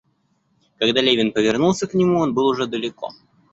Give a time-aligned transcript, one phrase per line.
[0.79, 3.11] Когда Левин повернулся к нему, он был уже далеко.